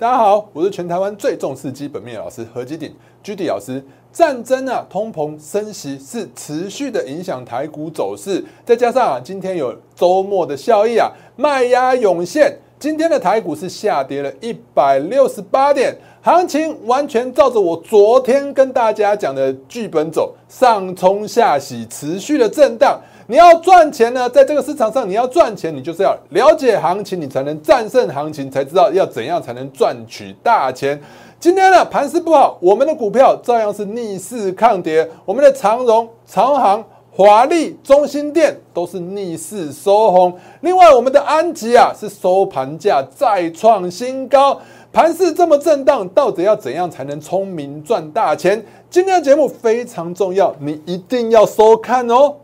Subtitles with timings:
[0.00, 3.84] 大家好，我是全台湾最重视基本面的老师何基鼎居地老师。
[4.12, 15.92] 战争啊，通膨升息是持续的影响台股走势，再加上啊，今天有周末的效益啊，卖压涌现，今天的台股是下跌了一百六十八点，
[16.22, 22.96] 行情完全照着我昨天跟大家讲的剧本走，上冲下洗，持续的震荡。
[23.26, 31.00] 你要赚钱呢，在这个市场上，你要赚钱，你就是要了解行情，你才能战胜行情，才知道要怎样才能赚取大钱。
[31.40, 36.84] 今天呢，盘势不好，我们的股票照样是逆势抗跌，我们的长荣、长航、
[37.18, 40.32] 华丽、中心店都是逆势收红。
[40.60, 44.56] 另外，我们的安吉啊，是收盘价再创新高。
[44.92, 48.64] 盘势这么震荡，到底要怎样才能聪明赚大钱？
[48.88, 52.36] 今天的节目非常重要，你一定要收看哦。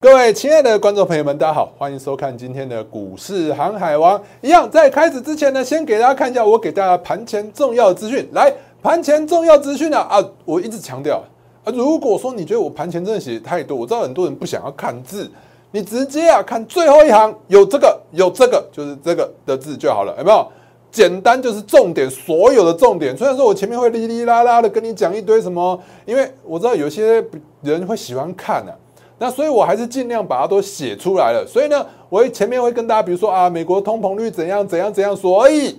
[0.00, 4.22] 各位亲爱的观众朋友们，大家好，欢迎收看今天的股市航海王。
[4.40, 8.24] 一样，在开始之前呢，先给大家看一下我给大家盘前重要资讯。
[8.32, 10.24] 来，盘前重要资讯啊啊！
[10.44, 11.20] 我一直强调
[11.64, 15.28] 啊，如果说你觉得我盘前真的写太多，我知道很多人不想要看字，
[15.72, 20.46] 你直接啊看最后一行，有这个有这个，就是这个的字就好了，有没有？
[20.92, 23.16] 简单就是重点，所有的重点。
[23.16, 27.24] 虽然说我前面会哩哩啦啦的跟你讲一堆什么，因为我知道有些
[27.62, 28.70] 人会喜欢看啊。
[29.18, 31.44] 那所以，我还是尽量把它都写出来了。
[31.46, 35.16] 所以呢，我前面会跟大家，比如说啊，美国通膨率怎样怎样怎样。
[35.16, 35.76] 所以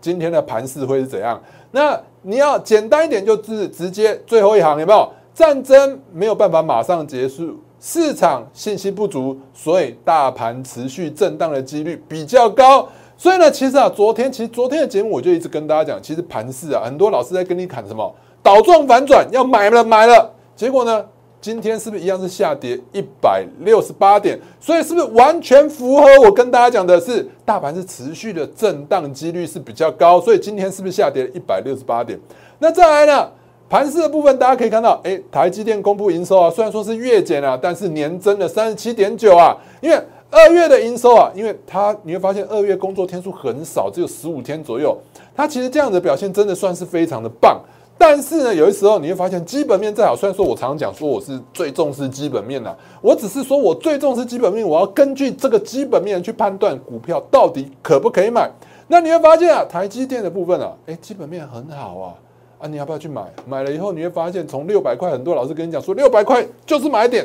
[0.00, 1.40] 今天的盘势会是怎样？
[1.70, 5.08] 那你要简单一点，就是直接最后一行有没有？
[5.34, 12.86] 战争没有办法马上结束，市场信息不足，所以大盘持续震荡的几率比较高。
[13.16, 21.04] 所以呢，其实啊，昨天其实昨天的节目我就一直跟大家讲，其实盘势啊，很多老师在跟你砍什么倒状反转，要买了买了，结果呢？
[21.42, 24.38] 今天是不是一样是下跌一百六十八点？
[24.60, 30.20] 所以是不是完全符合我跟大家讲的是大盘是持续的震荡几率是比较高？
[30.20, 32.16] 所以今天是不是下跌一百六十八点？
[32.60, 33.28] 那再来呢？
[33.68, 39.56] 盘市的部分大家可以看到，哎，台积电公布营收啊，虽然说是月减啊，但是年增了三十七点九啊。
[39.80, 44.96] 因为二月的营收啊，因为它你会发现二月工作天数很少，只有十五天左右，
[45.34, 47.60] 它其实这样的表现真的算是非常的棒。
[48.04, 58.50] 但是呢，有的时候你会发现，基本面再好，虽然说我常常讲说我是最重视基本面的，我只是说我最重视基本面，我要根据这个基本面去判断股票到底可不可以买。
[58.88, 62.14] 那你会发现啊，台积电的部分啊，哎，基本面很好啊，
[62.58, 63.22] 啊，你要不要去买？
[63.46, 67.24] 买了以后你会发现，从六百块，很多老师跟你讲说六百块就是买点，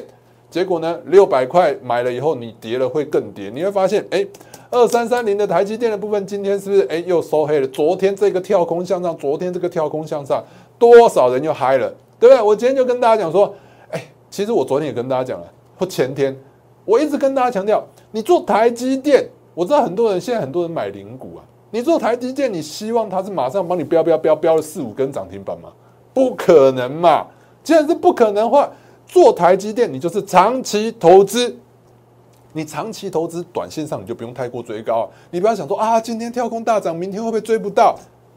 [0.51, 3.51] 结果呢，六百块买了以后你跌了会更跌。
[3.51, 4.23] 你会发现，哎，
[4.69, 7.67] 二三三零的台积电的部分今天是不是哎又收黑了？
[7.69, 10.43] 昨天这个跳空向上，昨天这个跳空向上。
[10.79, 12.41] 多少人就嗨了，对不对？
[12.41, 13.53] 我今天就跟大家讲说，
[13.91, 16.35] 哎，其实我昨天也跟大家讲了，或前天，
[16.85, 25.69] 我一直跟大家强调，你做台积电，我知道很多人现在很多人买零股啊，你做台积电，你希望它是马上帮你标标标标了四五根涨停板吗？
[26.13, 27.27] 不可能嘛！
[27.63, 28.69] 既然是不可能的话，
[29.05, 31.55] 做台积电你就是长期投资，
[32.53, 37.95] 你长期投资，短线上你就不用太过追高，你不要想说啊，今天跳空大涨，明天会不会追不到？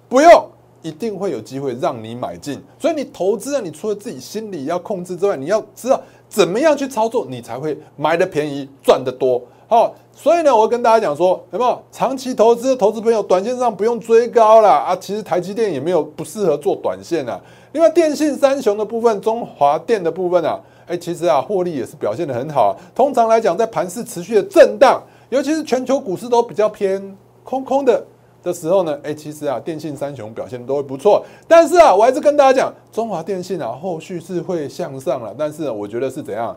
[0.08, 0.46] 不用。
[0.82, 9.42] 一定会有机会让你买进，所以你投资啊，你除了自己心里要控制之外，你要知道怎么样去操作，你才会买的便宜，赚的多。
[9.68, 14.96] 好，所以呢，我跟大家讲说，有没有长期投资的投资朋友，短线上不用追高了啊。
[14.96, 17.41] 其实台积电也没有不适合做短线啊。
[17.72, 22.76] 另外，电信三雄的部分，中华电的部分啊，哎，其实啊，获利也是表现的很好。
[22.94, 28.04] 通常来讲，在盘势持续的震荡，尤其是全球股市都比较偏空空的。
[28.42, 36.56] 的时候呢，哎，其实啊，电信三雄表现都会不错，但是啊，我还是跟大家讲，中华电信啊，后续是会向上了，但是我觉得是怎样，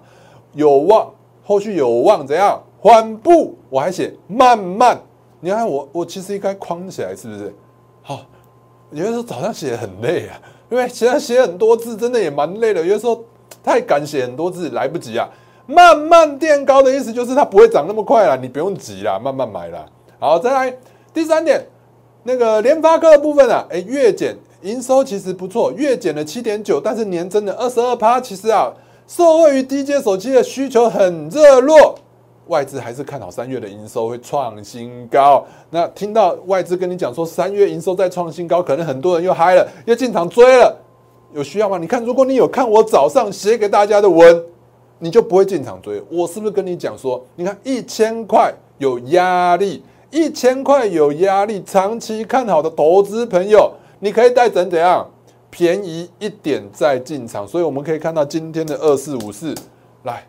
[0.54, 1.12] 有望，
[1.44, 4.98] 后续有望怎样缓步，我还写慢慢，
[5.42, 7.54] 你看我我其实应该框起来，是不是？
[8.02, 8.22] 好，
[8.92, 10.40] 有的时候早上写很累啊，
[10.70, 13.24] 因为现在写很多字，真的也蛮累的，有的时候
[13.62, 15.28] 太敢写很多字，来不及啊，
[15.66, 19.86] 慢慢垫高的意思就是它不会涨那么快了，你不用急啦，慢慢买啦。
[20.20, 20.78] 好，再来
[21.14, 21.62] 第三点。
[22.24, 28.72] 那个联发科的部分啊，哎，月减营收其实不错，月减了七点九，但是年增的二十二趴，其实啊，
[29.08, 31.96] 受惠于低阶手机的需求很热络，
[32.48, 35.46] 外资还是看好三月的营收会创新高。
[35.70, 40.74] 那听到外资跟你讲说三月营收再创新高，可能很多人又嗨了，又进场追了，
[41.34, 41.78] 有需要吗？
[41.78, 44.42] 你看，如果你有看我早上写给大家的文，
[45.00, 46.02] 你就不会进场追。
[46.10, 49.84] 我是不是跟你讲说，你看一千块有压力？
[50.14, 55.10] 一千块有压力，长期看好的投资朋友，你可以带怎怎样
[55.50, 57.48] 便宜一点再进场。
[57.48, 59.56] 所以我们可以看到今天的二四五四，
[60.04, 60.24] 来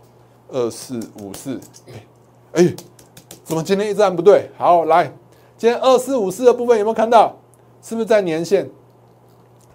[0.49, 1.61] 二四五四，
[2.55, 2.75] 哎，
[3.45, 4.49] 怎么今天一直按不对？
[4.57, 5.05] 好，来，
[5.59, 7.37] 今天二四五四的部分有没有看到？
[7.83, 8.71] 是不是在年线？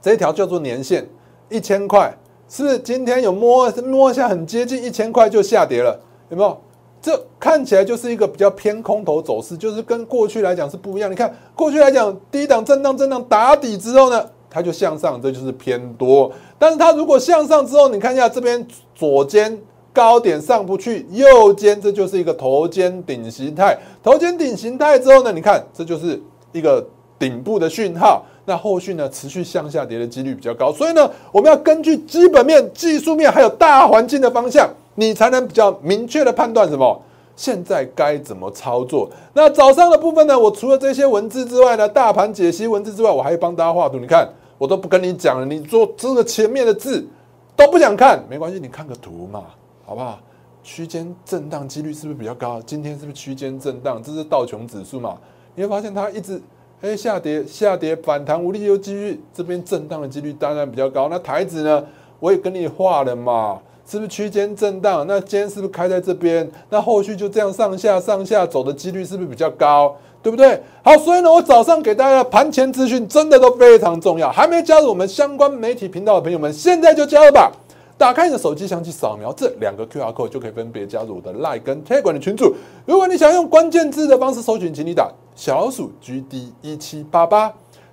[0.02, 1.08] 这一条叫做年线，
[1.50, 2.12] 一千块，
[2.48, 6.00] 是不是今天有摸摸一下，很接近一千块就下跌了？
[6.30, 6.60] 有没有？
[7.02, 11.10] 这看起来就是一个比较偏空头走势，就是跟过去来讲是不一样。
[11.10, 16.30] 你看过去来讲，低档震荡震荡打底之后呢，它就向上，这就是偏多。
[16.58, 19.58] 但是它如果向上之后，你看一下这边左肩
[19.94, 23.78] 高点上不去，右肩这就是一个头肩顶形态。
[24.04, 26.22] 头肩顶形态之后呢，你看这就是
[26.52, 26.86] 一个
[27.18, 28.26] 顶部的讯号。
[28.46, 30.74] 那后续呢，持续向下跌的几率比较高。
[30.74, 34.68] 所以呢，我们要根据基本面、技术面还有大环境的方向。
[35.00, 37.02] 你才能比较明确的判断什么？
[37.36, 39.10] 现在该怎么操作？
[39.34, 40.38] 那早上的部分呢？
[40.38, 43.98] 我除了这些文字之外呢，大盘解析文字之外，我还帮大家画图。
[43.98, 47.08] 你看，我都不跟你讲了，你做这个前面的字
[47.56, 49.46] 都不想看，没关系，你看个图嘛，
[49.86, 50.20] 好不好？
[50.62, 52.62] 区间震荡几率是不是比较高？
[52.66, 54.04] 今天是不是区间震荡？
[54.04, 55.18] 这是道琼指数嘛？
[55.56, 56.42] 你会发现它一直
[56.82, 61.08] 哎下跌下跌反弹无力又继续这边震荡的几率当然比较高。
[61.08, 61.82] 那台子呢？
[62.20, 63.62] 我也跟你画了嘛。
[63.90, 65.04] 是不是区间震荡？
[65.08, 66.48] 那今天是不是开在这边？
[66.70, 69.96] 那后续就这样上下上下走的几率是不是比较高？
[70.22, 70.62] 对不对？
[70.84, 74.30] 好，所以呢，我早上给大家的盘前资讯真的都非常重要。
[74.32, 77.52] 还没加入我们相关媒体频道的朋友们，现在就加入吧！
[77.98, 82.54] 打开你的手机相机，扫描这两个 QR code 就可以分别加入我的 Line 跟 Telegram 的群组。
[82.86, 87.52] 如果你想用关键字的方式搜寻，请你打小老鼠 GD 一七八八。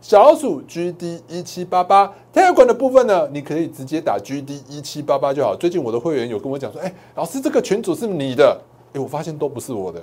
[0.08, 5.56] 小老鼠 GD 一七八八，Telegram 的部分呢，你可以直接打 GD 一七八八就好。
[5.56, 8.56] 最近我的会员有跟我讲说，哎，老师这个群主是你的，
[8.92, 10.00] 哎，我发现都不是我的，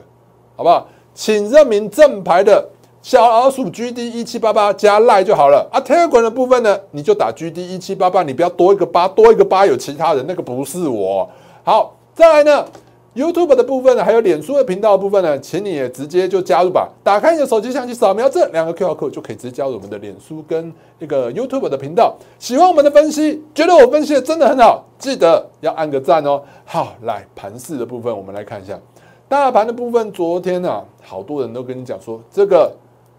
[0.58, 0.86] 好不好？
[1.14, 2.68] 请认明正牌的
[3.02, 5.70] 小老鼠 GD 一七八八加赖就好了。
[5.72, 11.30] 啊，Telegram 的部分呢，你就打 GD 一七八八，你不要多一个八，多一个八有其他人，那个不是我。
[11.64, 12.66] 好，再来呢。
[13.16, 16.90] YouTube 的部分呢，还有脸书的频道部分呢，请你也直接就加入吧。
[17.04, 22.16] 打开你的手机相机，扫描这两个 QR code 就可以直接加入我们的脸书跟一个 YouTube 的频道。
[22.40, 26.42] 喜欢我们的分析，觉得我分析的真的很好，记得要按个赞哦。
[26.66, 28.80] 好，来盘市的部分，我们来看一下
[29.28, 30.12] 大盘的部分。
[30.12, 32.76] 昨天呢，好多人都跟你讲说，这个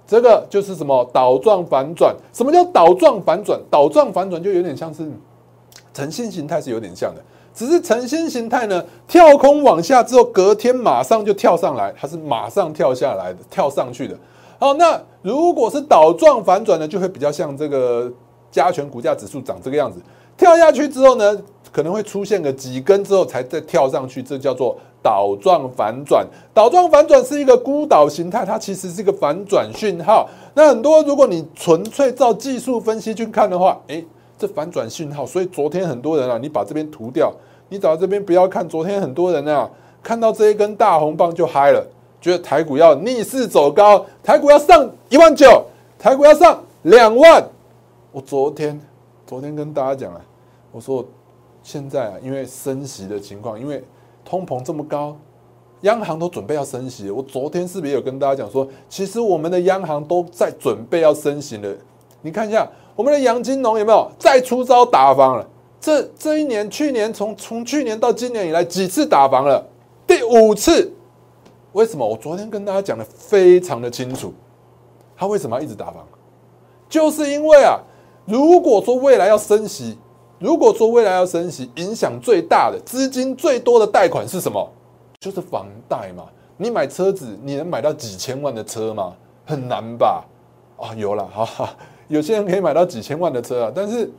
[0.08, 2.12] 这个就是什么倒状反转？
[2.32, 3.60] 什么叫倒状反转？
[3.70, 5.08] 倒状反转就有点像是
[5.92, 7.22] 呈现形态是有点像的。
[7.54, 14.18] 只是晨星形态呢，跳空往下之后，隔天马上就跳上来，它是马上跳下来的，跳上去的。
[14.58, 18.12] 好，那如果是倒状反转呢，就会比较像这个
[18.50, 20.00] 加权股价指数长这个样子，
[20.36, 21.38] 跳下去之后呢，
[21.70, 26.26] 可能会出现个几根之后才再跳上去，这叫做倒状反转。
[26.52, 30.28] 倒状反转是一个孤岛形态，它其实是一个反转讯号。
[30.54, 34.04] 那很多如果你纯粹照技术分析去看的话，诶。
[34.46, 37.32] 这反转信号，所以昨天很多人啊，你把这边涂掉，
[37.70, 38.68] 你找这边不要看。
[38.68, 39.70] 昨天很多人啊，
[40.02, 41.82] 看到这一根大红棒就嗨了，
[42.20, 45.64] 觉得台股要逆势走高，台股要上一万九，
[45.98, 47.42] 台股要上两万。
[48.12, 48.78] 我昨天
[49.26, 50.20] 昨天跟大家讲啊，
[50.70, 51.02] 我说
[51.62, 53.82] 现在啊，因为升息的情况，因为
[54.26, 55.16] 通膨这么高，
[55.80, 57.10] 央行都准备要升息。
[57.10, 61.74] 我昨天是不是也有跟大家讲说，其实我们的央行都在准备要升息了？
[62.20, 62.68] 你看一下。
[62.96, 65.48] 我们的杨金龙有没有再出招打房了？
[65.80, 69.64] 这这一年，去年从从去年到今年以来几次打房了？
[70.06, 70.92] 第五次。
[71.72, 72.06] 为什么？
[72.06, 74.32] 我昨天跟大家讲的非常的清楚，
[75.16, 76.06] 他为什么要一直打房？
[76.88, 77.80] 就是因为啊，
[78.26, 79.98] 如果说未来要升息，
[80.38, 84.70] 如果说未来要升息，影响最大的、资金最多的贷款是什么？
[85.18, 86.26] 就是房贷嘛。
[86.56, 89.12] 你买车子，你能买到几千万的车吗？
[89.44, 90.24] 很难吧？
[90.76, 91.70] 啊，有了，哈哈。
[92.08, 94.10] 有些人可以买到几千万的车啊，但是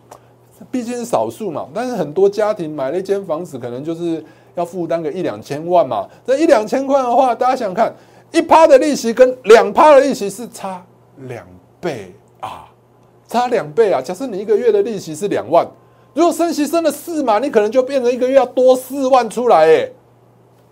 [0.71, 1.67] 毕竟是少数嘛。
[1.73, 4.23] 但是很多家庭买了一间房子，可能就是
[4.55, 6.07] 要负担个一两千万嘛。
[6.25, 7.93] 这一两千块的话，大家想看，
[8.31, 10.83] 一趴的利息跟两趴的利息是差
[11.27, 11.45] 两
[11.79, 12.67] 倍啊，
[13.27, 14.01] 差两倍啊。
[14.01, 15.67] 假设你一个月的利息是两万，
[16.13, 19.89] 如果升息升了四嘛，你可能就变成一个月要多四万出来，哎，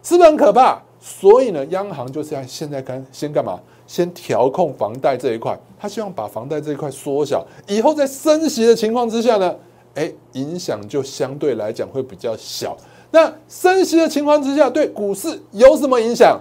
[0.01, 0.81] 是不是很可怕？
[1.05, 3.59] 所以呢，央行就是要现在干先干嘛？
[3.85, 9.53] 先调控房贷这一块，他希望把房贷这一块缩小，以后在升息的情况之下呢，
[9.95, 12.77] 哎，影响就相对来讲会比较小。
[13.11, 16.39] 那升息的情况之下，对股市有什么影响？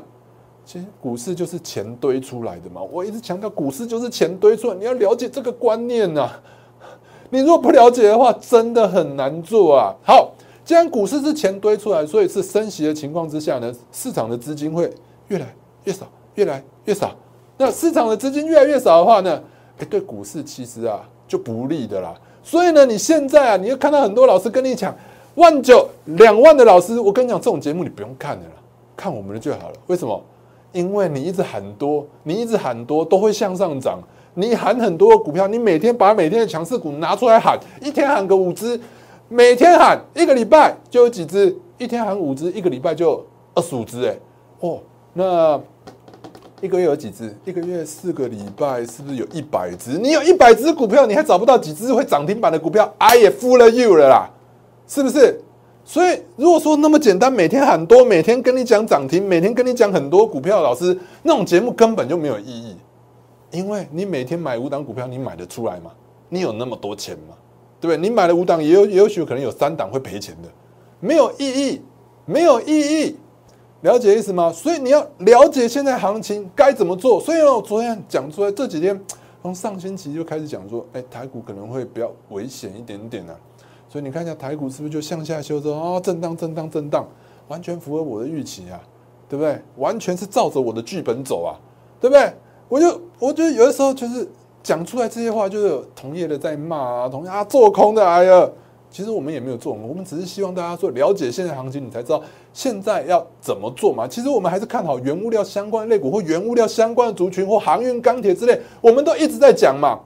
[0.64, 2.80] 其实股市就是钱堆出来的嘛。
[2.80, 6.30] 我一直强调，股市就是钱堆出来，你要了解这个观念呐。
[7.30, 9.92] 你如果不了解的话，真的很难做啊。
[10.04, 10.32] 好，
[10.64, 14.90] 既然股市是钱堆出来，所以是升息的情况之下呢，市场的资金会
[15.28, 15.54] 越来
[15.84, 17.14] 越少，越来越少。
[17.58, 19.42] 那市场的资金越来越少的话呢，
[19.78, 22.14] 哎，对股市其实啊就不利的啦。
[22.42, 24.94] 所以呢，你现在啊，你又看到很多老师跟你讲，
[25.34, 28.54] 万九两万的老师，我跟你讲，这种节目你不用看的了，
[28.96, 29.74] 看我们的就好了。
[29.86, 30.22] 为什么？
[30.72, 34.00] 因为你一直喊多，你一直喊多都会向上涨。
[34.34, 38.80] 你喊很多股票，你每天把每天的强势股拿出来喊，一天喊个五只，
[39.32, 43.24] 每天喊一个礼拜就有几只，一天喊五只，一个礼拜就
[43.54, 44.14] 二十五只，哎，
[44.60, 44.78] 哦，
[45.14, 45.58] 那
[46.60, 47.34] 一个月有几只？
[47.46, 49.96] 一个月四个礼拜是不是有一百只？
[49.96, 54.28] 你有一百只股票，你还找不到几只会涨停板的股票？I 也 fool you 了啦，
[54.86, 55.40] 是不是？
[55.82, 62.76] 所以如果说那么简单，每天喊多，每天跟你讲涨停，每天跟你讲很多股票，老师那种节目根本就没有意义。
[63.50, 65.90] 因为你每天买五档股票，你买得出来吗？
[66.28, 67.34] 你有那么多钱吗？
[67.82, 67.96] 对不对？
[67.98, 70.48] 你买了五档，也有也许可能有三档会赔钱的，
[71.00, 71.82] 没有意义，
[72.24, 73.16] 没有意义，
[73.80, 74.52] 了解意思吗？
[74.52, 77.20] 所以你要了解现在行情该怎么做。
[77.20, 78.98] 所以我昨天讲出来，这几天
[79.42, 83.34] 从上星期就开始讲说，哎，台股可能会比较危险一点点呢。
[83.88, 85.98] 所以你看一下台股是不是就向下修正啊？
[85.98, 87.04] 震荡，震荡，震荡，
[87.48, 88.80] 完全符合我的预期啊，
[89.28, 89.60] 对不对？
[89.76, 91.58] 完全是照着我的剧本走啊，
[92.00, 92.32] 对不对？
[92.68, 94.26] 我就我觉得有的时候就是
[94.62, 98.48] 讲出来这些话，就是同业的在骂啊，同业啊做空的，哎呀，
[98.90, 104.06] 其实我们也没有做，我们只是希望大家说了解现在行情，你才知道现在要怎么做嘛。
[104.06, 109.98] 其实我们还是看好原物料相关类股或原物料相关的族群或航运、钢铁之类，我们都一直在讲嘛，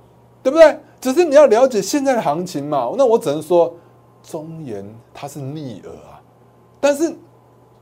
[0.42, 0.78] 对不对？
[1.00, 2.90] 只是你要了解现在的行情嘛。
[2.96, 3.74] 那我只能说，
[4.22, 6.20] 忠言它是逆耳啊，
[6.80, 7.14] 但是。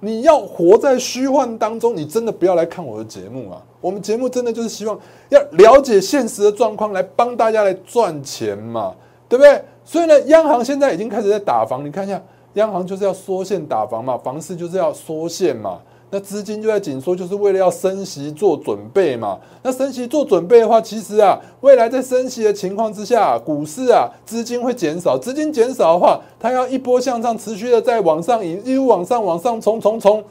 [0.05, 3.63] 你要活在虚幻当中，你真的不要来看我的节目啊！
[3.81, 4.99] 我们节目真的就是希望
[5.31, 8.95] 要了解现实的状况，来帮大家来赚钱嘛，
[9.31, 9.65] 对不对？
[9.83, 12.23] 所以呢，央行现在已经开始在打房，你看一下，
[12.55, 15.81] 央行就是要缩线打房嘛，房市就是要缩线嘛。
[16.14, 19.37] 那资金就在紧缩，就是为了要升息做准备嘛。
[19.64, 30.23] 那升息做准备的话，其实啊，未来在升息的情况之下，股市啊资金会减少，资金减少的话，它要一波向上，持续的在往上引，一路往上往上冲冲冲，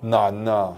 [0.00, 0.72] 难呐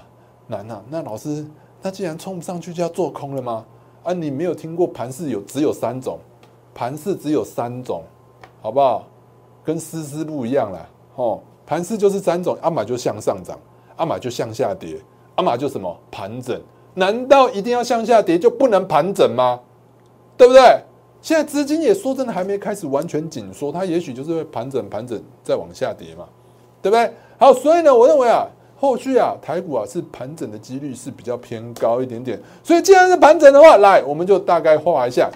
[0.46, 0.80] 难呐。
[0.88, 1.44] 那老师，
[1.82, 3.66] 那既然冲不上去，就要做空了吗？
[4.02, 6.18] 啊，你没有听过盘势有只有三种，
[6.74, 8.02] 盘势只有三种，
[8.62, 9.04] 好不好？
[9.62, 13.58] 跟思思不一样了哦，盘势就是三种，要么就向上涨。
[13.98, 14.96] 阿玛就向下跌，
[15.34, 16.58] 阿玛就什么盘整？
[16.94, 19.60] 难道一定要向下跌就不能盘整吗？
[20.36, 20.62] 对不对？
[21.20, 26.24] 现在资金也说真的还没开始完全紧缩，它也许就是会盘整盘整再往下跌嘛，
[26.80, 27.12] 对不对？
[27.38, 32.40] 好，所以呢，我认为啊，后续啊，台股啊是盘整的几率是比较偏高一点点。
[32.62, 35.28] 所以既然是盘整的话，来我们就大概画一下。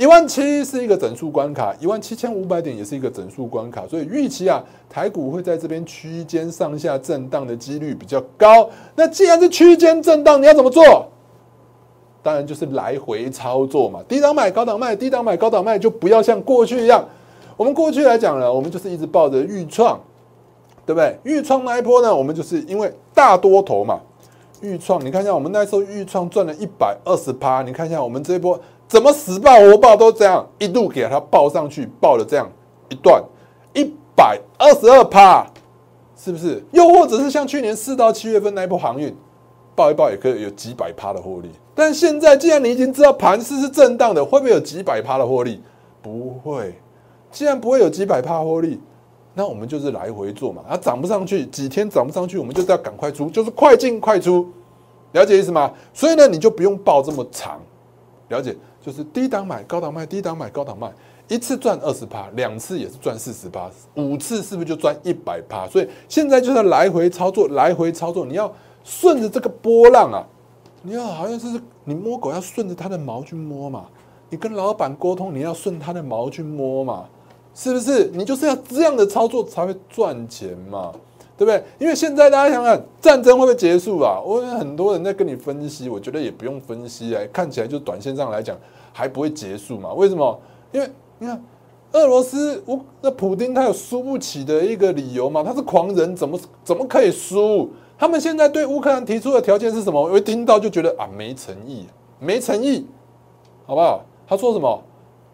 [0.00, 8.70] 一万七是一个整数关卡，一万七千五百点也是一个整数关卡，所以预期啊，台股会在这边区间上下震荡的几率比较高。
[8.96, 11.06] 那既然是区间震荡，你要怎么做？
[12.22, 17.04] 当然就是来回操作嘛，低档买高档卖，低档买高档卖，就不要像过去一样。
[17.58, 20.00] 我们过去来讲呢，我们就是一直抱着预创，
[20.86, 21.14] 对不对？
[21.24, 24.00] 预创那一波呢，我们就是因为大多头嘛，
[24.62, 28.58] 预创，你看一下我们那时候预创赚了一百二十趴，你看一下我们这一波。
[28.90, 32.50] 怎么死爆活爆都这样，一路给它爆上去，爆了这样
[32.88, 33.22] 一段
[33.72, 33.84] 一
[34.16, 35.46] 百二十二趴，
[36.16, 36.60] 是不是？
[36.72, 39.16] 又或者是像去年四到七月份那一波航运，
[39.76, 41.48] 爆一爆也可以有几百趴的获利。
[41.72, 45.62] 但现在既然你已经知道盘势是震荡的，会不会有几百趴的获利？
[46.02, 46.74] 不会。
[47.30, 48.80] 既然不会有几百趴获利，
[49.34, 50.64] 那我们就是来回做嘛。
[50.68, 54.48] 它涨不上去，几天涨不上去，我们就是要赶快出，就是快进快出，
[55.12, 55.70] 了解意思吗？
[55.94, 57.60] 所以呢，你就不用报这么长，
[58.30, 58.56] 了解。
[58.80, 60.90] 就是低档买高档卖，低档买高档卖，
[61.28, 65.68] 一次赚二十趴，两次也是赚四十趴，五次是不是就赚一百趴？
[65.68, 68.50] 所以现在就是来回操作，来回操作，你要
[68.82, 70.26] 顺着这个波浪啊，
[70.82, 73.86] 你要好像是你摸狗要顺着它的毛去摸嘛，
[74.30, 77.04] 你跟老板沟通你要顺它的毛去摸嘛，
[77.54, 78.10] 是不是？
[78.14, 80.92] 你就是要这样的操作才会赚钱嘛。
[81.40, 81.64] 对不对？
[81.78, 84.20] 因为现在大家想想，战争会不会结束啊？
[84.22, 88.54] 我很多人在跟你分析，我觉得也不用分析啊，看起来就短线上来讲
[88.92, 89.90] 还不会结束嘛？
[89.94, 90.38] 为什么？
[90.70, 90.86] 因为
[91.18, 91.42] 你看
[91.92, 95.42] 俄罗斯，我那普丁他有输不起的一个理由嘛？
[95.42, 97.70] 他是狂人，怎么怎么可以输？
[97.98, 99.98] 他们现在对乌克兰提出的条件是什么？
[99.98, 101.86] 我一听到就觉得啊，没诚意，
[102.18, 102.86] 没诚意，
[103.64, 104.04] 好不好？
[104.28, 104.82] 他说什么？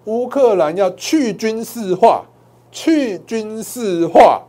[0.05, 2.25] 乌克兰要去军事化，
[2.71, 4.46] 去军事化。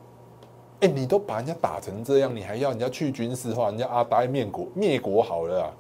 [0.79, 3.69] 哎，你都把人家打成这样，你还要人家去军事化？
[3.69, 5.71] 人家阿呆灭国灭国好了啊，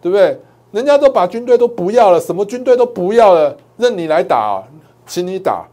[0.00, 0.38] 对不对？
[0.72, 4.62] 人家都把军队都不要了，什么军队都不要了，任你来打，
[5.06, 5.66] 请你打，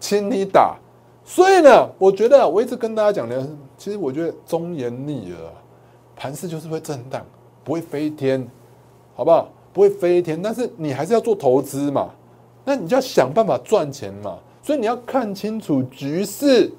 [0.00, 0.76] 请你打。
[1.24, 3.46] 所以呢，我觉得我一直跟大家讲的，
[3.78, 5.38] 其实我觉得忠言逆耳，
[6.16, 7.24] 盘势就是会震荡，
[7.62, 8.44] 不会飞天，
[9.14, 9.48] 好不好？
[9.72, 12.10] 不会飞天，但是你还是要做投资嘛，
[12.64, 14.36] 那你就要想办法赚钱嘛。
[14.62, 16.72] 所以你要看清楚局势。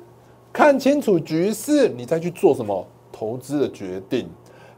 [0.51, 4.27] 看清楚局势，你再去做什么投资的决定。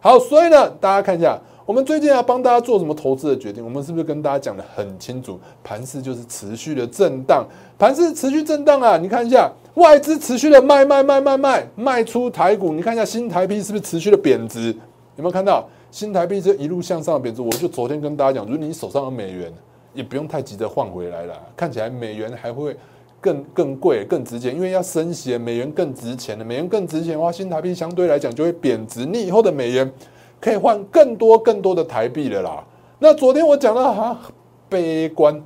[0.01, 3.63] 好，所以呢，大家看一下，我们最近要帮大家做什么投资的决定？
[3.63, 5.39] 我们是不是跟大家讲的很清楚？
[5.63, 7.45] 盘势就是持续的震荡，
[7.77, 8.97] 盘势持续震荡啊！
[8.97, 14.69] 你看一下，外资持续的卖卖卖卖卖卖出台股，你看一下新台币是不是持续的贬值？
[15.17, 17.41] 有没有看到新台币这一路向上的贬值？
[17.41, 19.53] 我就昨天跟大家讲，如果你手上有美元，
[19.93, 22.75] 也不用太急着换回来了，看起来美元还会。
[23.21, 26.43] 更更贵、更值钱，因为要升息，美元更值钱的。
[26.43, 29.05] 美元更值钱的话，新台币相对来讲就会贬值。
[29.05, 29.91] 你以后的美元
[30.39, 32.63] 可以换更多、更多的台币了啦。
[32.99, 34.19] 那昨天我讲到哈
[34.67, 35.41] 悲观，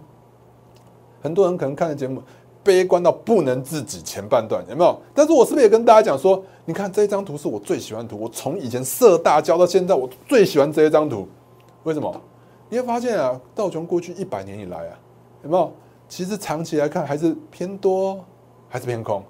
[1.21, 2.21] 很多人可能看的节目
[2.63, 4.01] 悲观到不能自己。
[4.01, 4.97] 前半段有没有？
[5.13, 11.27] 但是我是不是也跟大家讲说，你看这张图是我最喜欢图，我从以前色大教到现在，我最喜欢这一张图。
[11.83, 12.21] 为什么？
[12.69, 14.99] 你会发现啊，道琼过去一百年以来啊，
[15.43, 15.71] 有没有？
[16.15, 18.23] 其实长期来看还是偏多
[18.69, 19.23] 还是偏空？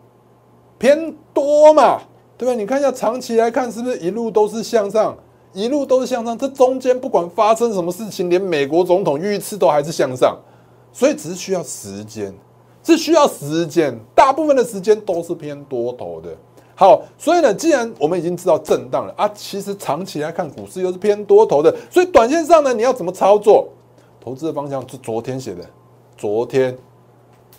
[0.77, 2.01] 偏多嘛，
[2.37, 2.53] 对吧？
[2.53, 5.15] 你看一下长期来看是不是一路都是向上，
[5.53, 6.37] 一路都是向上？
[6.37, 10.37] 这中间不管发生什么事情，连美国总统遇刺都还是向上，
[10.91, 12.33] 所以只是需要时间，
[12.83, 16.35] 是需要时间，大部分的时间都是偏多头的。
[16.75, 23.69] 好，所以呢，既然我们已经知道震荡了啊，其实长期来看股市又是偏多头的，所以短线上呢，你要怎么操作？
[24.19, 25.63] 投资的方向是昨天写的。
[26.23, 26.77] 昨天，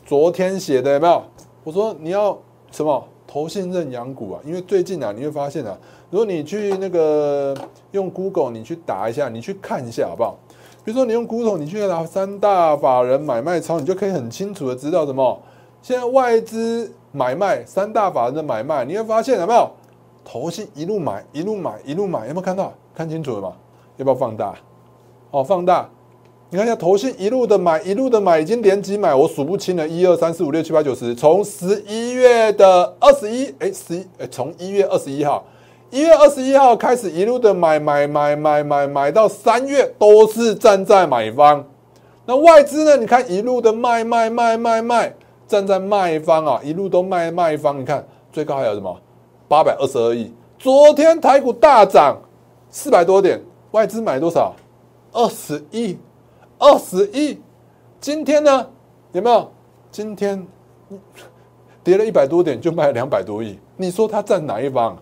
[0.07, 1.23] 昨天写的有没有？
[1.65, 2.35] 我说你要
[2.71, 4.41] 什么投信认养股啊？
[4.43, 5.77] 因为最近啊，你会发现啊，
[6.09, 7.55] 如果你去那个
[7.91, 10.39] 用 Google，你去打一下，你去看一下好不好？
[10.83, 15.39] 比如说你用 Google，你去拿三大法人买卖超，你就可以很清楚的知道什么？
[15.83, 19.69] 现在外资买卖三大法人的买卖，你会发现有没有？
[20.25, 22.73] 投信一路买，一路买，一路买，有没有看到？
[22.95, 23.53] 看清楚了吗？
[23.99, 24.55] 要不要放大？
[25.33, 25.87] 哦，放大。
[26.55, 35.45] 你看一下，投信一路的买，一路的买，已经连几买，我数不清了，一二三四五六七八九十，从十一月的二十一，哎，十一，哎，从一月二十一号，
[35.91, 41.67] 一月二十一号开始一路的买买买买买买到三月，都是站在买方。
[42.25, 42.97] 那外资呢？
[42.99, 45.13] 你看一路的卖卖卖卖卖，
[45.49, 47.81] 站在卖方啊，一路都卖卖方。
[47.81, 48.97] 你看最高还有什么？
[49.49, 50.33] 八百二十二亿。
[50.61, 52.17] 昨天台股大涨
[52.71, 53.41] 四百多点，
[53.73, 54.55] 外资买多少？
[55.11, 55.99] 二十亿。
[56.59, 57.41] 二十亿，
[58.01, 58.67] 今天呢
[59.13, 59.51] 有没有？
[59.91, 60.47] 今天
[61.83, 64.97] 跌了一百多点就卖两百多亿，你说他占哪一方？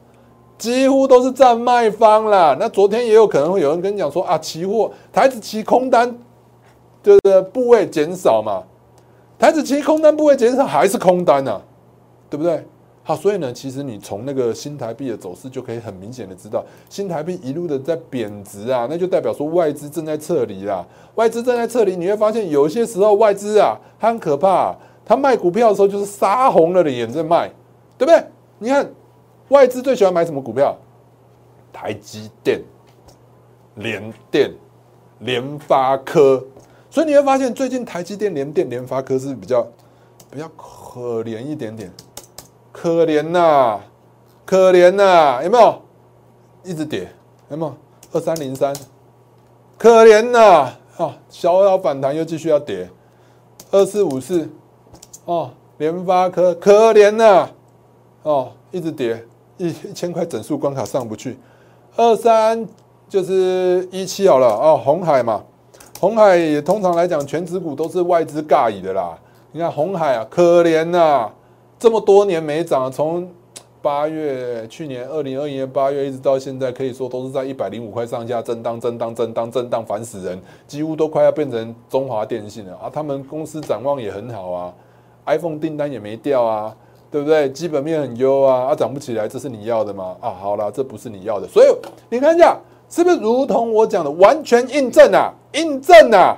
[0.58, 2.56] 几乎都是占卖方啦。
[2.60, 6.16] 那昨天也有可能会有人跟你讲说啊，期货台子期空单
[7.02, 8.62] 就是部位减少嘛，
[9.38, 11.60] 台子期空单部位减少还是空单呢，
[12.30, 12.64] 对不对？
[13.04, 20.86] 好，所以呢，其实你从那个新台币的走势就可以很明显的知道，新台币一路的在贬值啊，那就代表说外资正在撤离啦。
[21.16, 24.72] 外资正在撤离，你会发现有些时候外资啊，它很可怕，
[25.04, 27.50] 它卖股票的时候就是杀红了的眼在卖，
[27.98, 28.24] 对不对？
[28.58, 28.88] 你看
[29.48, 30.76] 外资最喜欢买什么股票？
[31.72, 32.62] 台积电、
[33.74, 34.52] 联电、
[35.18, 36.44] 联发科。
[36.88, 39.66] 所以你会发现最近台积电、联电、联发科是比较
[40.30, 41.90] 比较可怜一点点。
[42.72, 43.78] 可怜呐，
[44.46, 45.82] 可怜呐，有没有？
[46.64, 47.12] 一直跌，
[47.50, 47.74] 有没有？
[48.12, 48.74] 二三零三，
[49.78, 52.88] 可怜呐，啊，小小反弹又继续要跌，
[53.70, 54.48] 二四五四，
[55.24, 57.48] 哦，联发科，可怜呐，
[58.22, 59.22] 哦，一直跌，
[59.58, 61.38] 一一千块整数关卡上不去，
[61.96, 62.66] 二三
[63.08, 65.42] 就是一七好了，哦，红海嘛，
[66.00, 69.18] 红海也通常来讲，全指股都是外资尬乙的啦，
[69.52, 71.30] 你看红海啊，可怜呐。
[71.82, 73.28] 这么多年没涨，从
[73.82, 82.88] 八月去年二零二一年八月一直到现在，可以说都是在一百零五块上下震荡、震荡、震荡、震荡，烦死人，几乎都快要变成中华电信了啊！
[82.88, 84.72] 他们公司展望也很好啊
[85.26, 86.72] ，iPhone 订单也没掉啊，
[87.10, 87.50] 对不对？
[87.50, 90.16] 基本面很优啊，啊，涨不起来，这是你要的吗？
[90.20, 91.68] 啊，好了，这不是你要的，所以
[92.08, 92.56] 你看一下，
[92.88, 95.32] 是不是如同我讲的，完全印证啊？
[95.54, 96.36] 印证啊！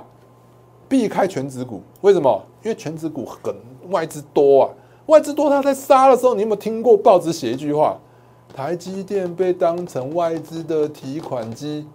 [0.89, 2.41] 避开全指股，为什么？
[2.63, 3.55] 因为全指股很
[3.91, 4.69] 外资多啊。
[5.07, 7.97] 外资多，他在杀的时候，你有没有听过报纸写一句话？
[8.55, 11.85] 台积电被当成外资的提款机，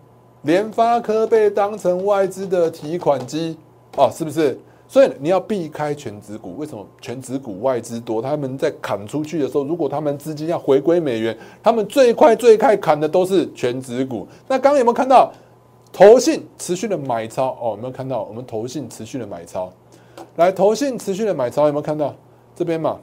[0.42, 3.56] 联发科被当成外资的提款机，
[3.96, 4.58] 哦，是不是？
[4.86, 6.56] 所以你要避开全指股。
[6.56, 8.20] 为什么全指股外资多？
[8.20, 14.26] 他们在砍出去的时候，如果他们资金要回归美元，他们最快最快砍的都是全指股。
[14.46, 15.32] 那刚刚有没有看到
[15.92, 17.56] 投信持续的买超？
[17.60, 19.72] 哦，有没有看到我们投信持续的买超？
[20.36, 22.14] 来，投信持续的买超，有没有看到？
[22.60, 22.98] 这边嘛，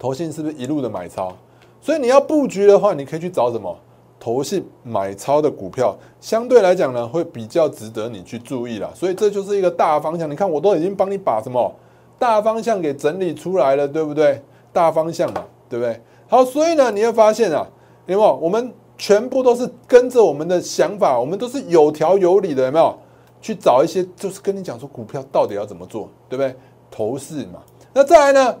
[0.00, 1.32] 投信是不是一路的买超？
[1.80, 3.78] 所以你要布局的话，你可以去找什么
[4.18, 8.92] 投信买超的股票，相对来讲呢，会比较值得你去注意了。
[8.96, 10.28] 所以这就是一个大方向。
[10.28, 11.72] 你看，我都已经帮你把什么
[12.18, 14.42] 大方向给整理出来了，对不对？
[14.72, 16.00] 大方向嘛，对不对？
[16.26, 17.64] 好，所以呢，你会发现啊，
[18.06, 18.36] 有没有？
[18.42, 22.98] 我们全部都是跟着我们的想法，我们都是有条有理的，有没有？
[23.40, 26.56] 去找一些，就是跟你讲说股票到底要怎么做，对不对？
[26.90, 27.62] 投市嘛。
[27.92, 28.58] 那再来呢，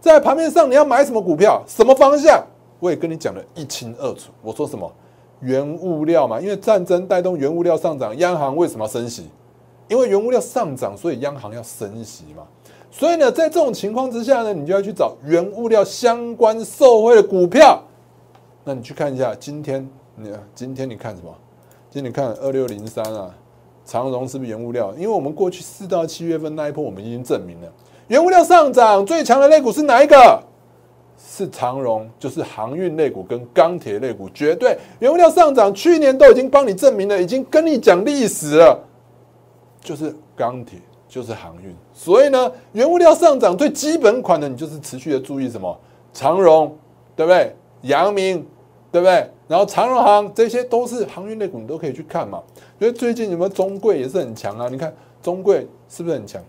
[0.00, 2.44] 在盘面上你要买什么股票，什么方向，
[2.78, 4.30] 我也跟你讲的一清二楚。
[4.42, 4.90] 我说什么？
[5.40, 9.28] 原物料嘛，因为战争带动原物料上涨，央行为什么要升息？
[9.88, 12.44] 因为原物料上涨，所以央行要升息嘛。
[12.90, 17.82] 所以呢，在这种情况之下呢，你就要去找原物料相关受惠的股票。
[18.64, 21.34] 那你去看一下，今天你今天你看什么？
[21.90, 23.34] 今天你看二六零三啊，
[23.84, 24.94] 长荣是不是原物料？
[24.94, 27.68] 因为我们过去四到七月份那一波，我们已经证明了
[28.08, 30.42] 原物料上涨最强的类股是哪一个？
[31.18, 38.78] 是长荣，就是航运类股跟钢铁类股，绝对原物料上涨，去年都已经帮你证明了，已经跟你讲历史了，
[39.80, 40.78] 就是钢铁。
[41.06, 45.78] 就是航运，所以呢，原物料上涨最基本款的，你就是持续的注意什么
[46.12, 46.76] 长荣，
[47.14, 47.54] 对不对？
[47.82, 48.44] 阳明，
[48.90, 49.30] 对不对？
[49.46, 52.42] 然后长荣航这些都是航运类股，你都可以去看嘛。
[52.80, 54.68] 因为最近有没有中贵也是很强啊？
[54.68, 56.42] 你看中贵是不是很强？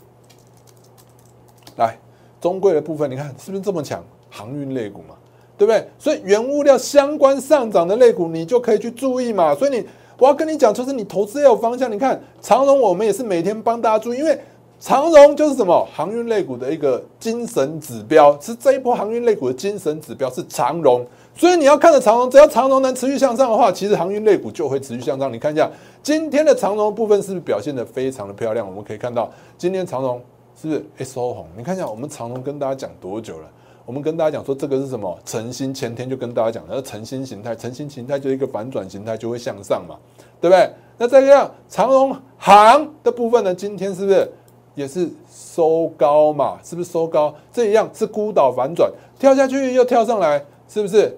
[1.77, 1.97] 来，
[2.39, 4.03] 中贵的部分，你看是不是这么强？
[4.29, 5.15] 航运类股嘛，
[5.57, 5.87] 对不对？
[5.97, 9.55] 所以原物料相关上涨的类股，你就可以去注意嘛。
[9.55, 9.85] 所以你
[10.17, 11.91] 我要跟你讲，就是你投资要有方向。
[11.91, 14.39] 你看长荣，我们也是每天帮大家注意，因为。
[14.77, 25.31] 长荣就是什么航运类股的一个精神指标，是这一波航运类股的精神指标是长荣，所以你要看着长荣，只要长荣能持续向上的话，其实航运类股就会持续向上。
[25.31, 25.71] 你看一下
[26.03, 28.67] 今天的长荣部分是不是表现得非常的漂亮？
[28.67, 30.21] 我们可以看到今天长荣
[30.59, 31.47] 是不是 S O 红？
[31.57, 33.47] 你看一下我们长荣跟大家讲多久了？
[33.85, 35.17] 我们跟大家讲说这个是什么？
[35.25, 39.95] 晨星前天就跟大家讲，那晨星形态，晨星形态就一个反转形态就会向上嘛，
[40.41, 40.69] 对不对？
[40.97, 43.53] 那再这样长荣行的部分呢？
[43.53, 44.31] 今天是不是？
[44.73, 47.33] 也是收高嘛，是不是收高？
[47.53, 51.17] 这一样是孤岛反转，跳下去又跳上来，是不是？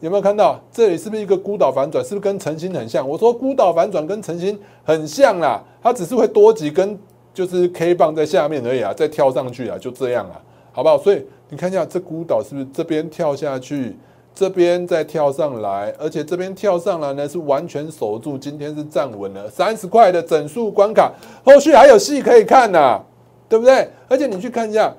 [0.00, 2.02] 有没有看到这里是不是一个孤岛反转？
[2.02, 3.06] 是不是跟晨星很像？
[3.06, 6.98] 我说孤岛反转跟晨星很像啦，它只是会多几根
[7.36, 10.40] 就是 K 棒在下面而已啊，再跳上去啊，就这样啊，
[10.72, 10.96] 好不好？
[10.96, 13.94] 所以你看一下这孤岛是不是这边跳下去？
[14.34, 21.12] 这边再跳上来，而且这边跳上来呢是完全守住，今天是站稳了三十块的整数关卡，
[21.44, 23.02] 后续还有戏可以看呐，
[23.50, 23.86] 对不对？
[24.08, 24.94] 而且你去看一下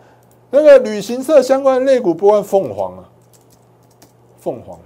[0.51, 3.09] 那个旅行社相关的肋骨，不管凤凰啊，
[4.39, 4.79] 凤凰，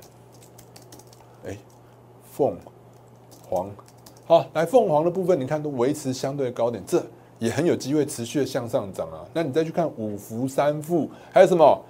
[1.45, 1.57] 哎，
[2.31, 2.55] 凤
[3.49, 3.69] 凰，
[4.25, 7.01] 好，来凤凰的部分，你看都维持相对高点，这
[7.41, 9.25] 也很有机会持续的向上涨啊。
[9.33, 11.81] 那你再去看五福三富，还有什么？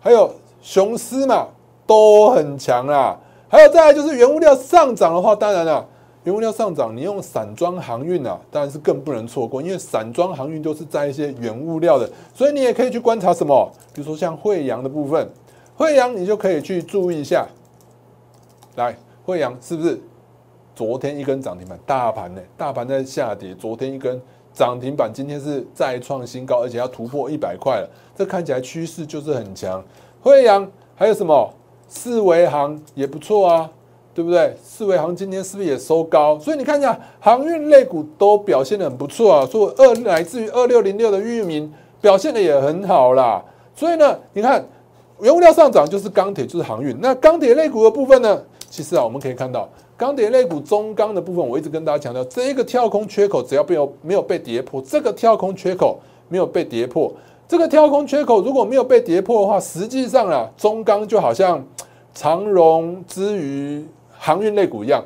[0.00, 0.28] 还有
[0.60, 1.46] 雄狮嘛？
[1.86, 5.86] 都很强啦，还有再来就是原物料上涨的话，当然了，
[6.24, 15.28] 原物料上涨，你用散装航运啊，当然是更不能错过，因为散装航运都是在一些原物料的，所以你也可以去观察什么，比如说像惠阳的部分，
[15.76, 17.46] 惠阳你就可以去注意一下，
[18.76, 20.00] 来，惠阳是不是
[20.76, 22.40] 昨天一根涨停板，大盘呢？
[22.56, 24.22] 大盘在下跌，昨天一根
[24.52, 29.82] 涨停板，今天是再创新高，而且要突破一百块了，这看起来趋势就是很强。
[30.20, 31.52] 惠阳还有什么？
[31.88, 33.68] 四维行也不错啊，
[34.14, 34.54] 对不对？
[34.62, 36.38] 四维行今天是不是也收高？
[36.38, 39.44] 所以你看一下航运类股都表现的很不错啊。
[39.44, 43.44] 说二来自于二六零六的域名表现的也很好啦。
[43.74, 44.64] 所以呢，你看
[45.20, 46.96] 原物料上涨就是钢铁，就是航运。
[47.00, 49.68] 那钢铁类股的部分呢，其实啊，我们可以看到
[50.00, 57.12] 钢铁类股中钢的部分，我一直跟大家强调，这一个跳空缺口只要没有没有被跌破，这个跳空缺口没有被跌破。
[57.46, 61.62] 这个跳空缺口如果没有被跌破的话，实际上啊，中钢就好像
[62.14, 65.04] 长荣之于航运类股一样，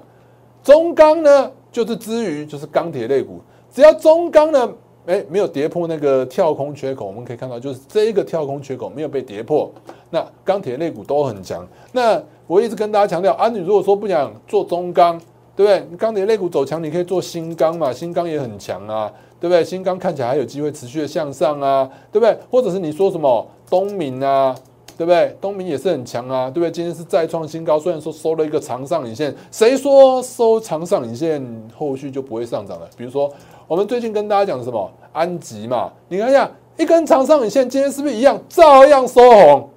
[0.62, 3.40] 中钢呢就是之于就是钢铁类股，
[3.72, 4.72] 只要中钢呢，
[5.06, 9.72] 哎，没有跌破那个跳空缺口，我们可以看到就是这一个跳空缺口没有被跌破，
[10.10, 11.66] 那钢铁类股都很强。
[11.90, 15.18] 那我一直跟大家强调啊，你如果说不想做中钢，
[15.56, 15.96] 对不对？
[15.96, 19.12] 钢铁类股走强，你可以做新钢嘛，新钢也很强啊。
[19.40, 19.62] 对不对？
[19.62, 22.34] 新钢看起来还有机会持续的向上啊，对不对？
[22.50, 24.56] 或者是你说什么东明啊，
[24.96, 25.36] 对不对？
[25.38, 26.70] 东明也是很强啊，对不对？
[26.70, 32.88] 今天是再创新高，虽然说收了一个长上影线，谁说收长上影线后续就不会上涨了？
[32.96, 33.30] 比如说
[33.68, 39.68] 我们最近跟大家讲什么安吉嘛，你看一下一根长上影线，今天是不是一样照样收红？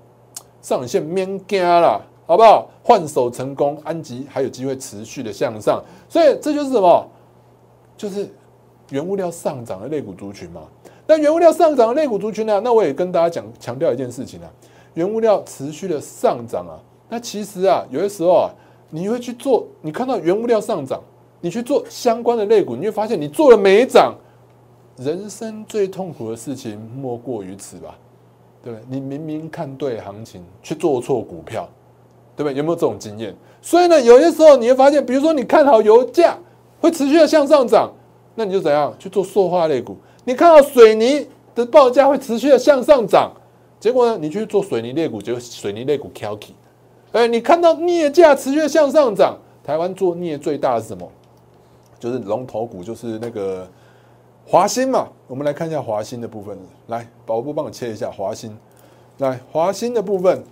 [0.61, 2.69] 上影线免惊了，好不好？
[2.83, 7.07] 换手成功，安吉还有机会持续的向上，所以这就是什么？
[7.97, 8.29] 就是。
[8.89, 10.61] 原物料上涨的类股族群嘛，
[11.05, 12.61] 那原物料上涨的类股族群呢？
[12.63, 14.47] 那我也跟大家讲强调一件事情啊，
[14.93, 18.49] 原物料持续的上涨啊，那其实啊，有的时候啊，
[18.89, 21.01] 你会去做，你看到原物料上涨，
[21.41, 24.15] 你去做相关的类股，你会发现你做了没涨，
[24.95, 27.93] 人生最痛苦的事情莫过于此吧，
[28.63, 28.85] 对不对？
[28.87, 31.67] 你明明看对行情，却做错股票，
[32.37, 32.53] 对不对？
[32.53, 33.35] 有没有这种经验？
[33.61, 36.37] 所以呢，有些时候你会发现，比如说你看好油价
[36.79, 37.91] 会持续的向上涨，
[38.35, 39.97] 那你就怎样去做塑化类股？
[40.23, 43.31] 你看到水泥的报价会持续的向上涨，
[43.79, 46.37] 结果呢，你去做水泥类股，结果水泥类股 k i
[47.13, 51.09] 哎，你看到镍价持续的向上涨，台湾做镍最大的是什么？
[51.99, 53.67] 就是龙头股，就是那个
[54.45, 55.07] 华兴嘛。
[55.27, 56.55] 我们来看一下华兴的部分，
[56.87, 58.55] 来，宝布帮我切一下华兴。
[59.17, 60.43] 来，华兴的部分，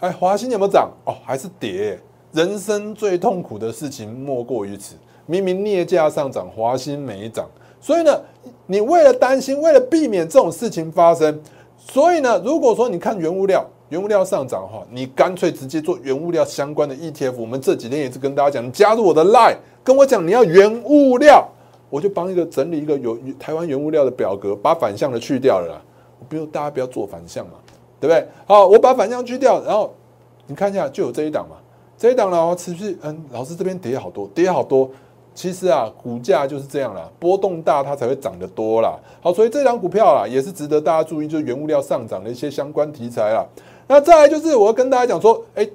[0.00, 0.90] 哎，华兴有没有涨？
[1.04, 1.98] 哦，还是跌。
[2.32, 4.96] 人生最痛苦的事情莫过于此。
[5.26, 7.46] 明明镍价上涨，华兴没涨。
[7.80, 8.20] 所以呢，
[8.66, 11.40] 你为了担心，为了避免这种事情发生，
[11.76, 13.64] 所以呢，如果说你看原物料。
[13.90, 17.32] 原物料上涨的话，你干脆直接做原物料相关的 ETF。
[17.32, 21.44] 我们这几天也是跟大家讲，你加入我的 Line，跟我讲你要原物料，
[21.90, 25.82] 我就帮一个整理一个有台湾原物料的表格，把反向的去掉了。
[26.20, 27.54] 我不用大家不要做反向嘛，
[28.00, 28.26] 对不对？
[28.46, 29.92] 好，我把反向去掉，然后
[30.46, 31.56] 你看一下，就有这一档嘛。
[31.98, 34.90] 这一档呢，持续嗯，老师这边跌好多，跌好多。
[35.34, 38.98] 其实啊，股价就是这样啦，波动大它才会涨得多啦。
[39.20, 43.46] 好，所以这张股票啊，也是值得大家注意，就是原物料上涨的一些相关题材啦。
[43.86, 45.68] 那再来就是我要跟大家讲说，哎，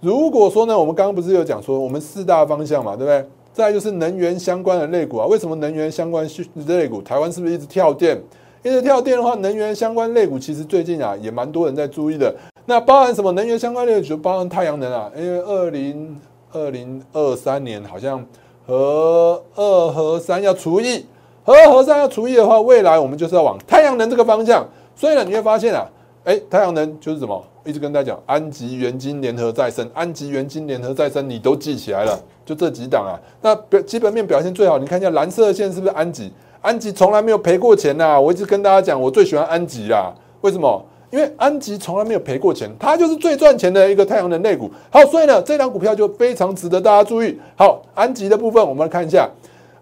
[0.00, 3.28] 如果说呢，我们刚刚不是有讲说我们四大方向嘛，对不对？
[3.52, 6.26] 再来就是能源相关的类股啊，为什么能源相关
[6.66, 8.20] 类股台湾是不是一直跳电？
[8.62, 12.34] 一直跳电的话，能源相关类股其实最近啊也蛮多人在注意的。
[12.66, 14.06] 那包含什么能源相关类股？
[14.06, 16.20] 就包含太阳能啊，因为二零
[16.52, 18.24] 二零二三年好像
[18.66, 21.06] 和二和三要除以，
[21.44, 24.66] 和二和三要除以的话，未来我们就是要往太阳能这个方向。
[24.94, 25.86] 所以呢，你会发现啊。
[26.24, 27.42] 哎，太阳能就是什么？
[27.64, 33.16] 一直跟大家讲，安吉、元金联合再生，安吉、元金联合再生，你都记起来了，就这几档啊。
[33.40, 36.30] 那表基本面表现最好，你看一下蓝色线是不是安吉？
[36.60, 38.20] 安吉从来没有赔过钱呐。
[38.20, 40.12] 我一直跟大家讲，我最喜欢安吉啦。
[40.40, 40.84] 为什么？
[41.10, 44.70] 因为安吉从来没有赔过钱，它就是最赚钱的一个太阳能类股。
[44.90, 47.40] 好，所以呢，这档股票就非常值得大家注意。
[47.56, 49.26] 好，安吉的部分，我们来看一下，